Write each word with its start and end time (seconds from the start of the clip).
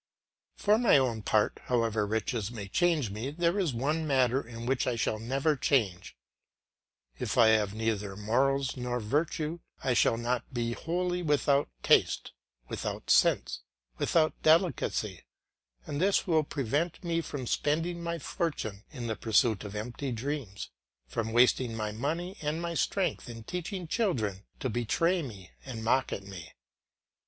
For 0.55 0.79
my 0.79 0.97
own 0.97 1.21
part, 1.21 1.59
however 1.65 2.07
riches 2.07 2.49
may 2.49 2.67
change 2.67 3.11
me, 3.11 3.29
there 3.29 3.59
is 3.59 3.71
one 3.71 4.07
matter 4.07 4.41
in 4.41 4.65
which 4.65 4.87
I 4.87 4.95
shall 4.95 5.19
never 5.19 5.55
change. 5.55 6.17
If 7.19 7.37
I 7.37 7.49
have 7.49 7.75
neither 7.75 8.15
morals 8.17 8.75
nor 8.75 8.99
virtue, 8.99 9.59
I 9.83 9.93
shall 9.93 10.17
not 10.17 10.51
be 10.55 10.73
wholly 10.73 11.21
without 11.21 11.69
taste, 11.83 12.31
without 12.67 13.11
sense, 13.11 13.59
without 13.99 14.33
delicacy; 14.41 15.21
and 15.85 16.01
this 16.01 16.25
will 16.25 16.43
prevent 16.45 17.03
me 17.03 17.21
from 17.21 17.45
spending 17.45 18.01
my 18.01 18.17
fortune 18.17 18.83
in 18.89 19.05
the 19.05 19.15
pursuit 19.15 19.63
of 19.63 19.75
empty 19.75 20.11
dreams, 20.11 20.71
from 21.05 21.31
wasting 21.31 21.75
my 21.75 21.91
money 21.91 22.37
and 22.41 22.59
my 22.59 22.73
strength 22.73 23.29
in 23.29 23.43
teaching 23.43 23.87
children 23.87 24.45
to 24.61 24.67
betray 24.67 25.21
me 25.21 25.51
and 25.63 25.83
mock 25.83 26.11
at 26.11 26.23
me. 26.23 26.53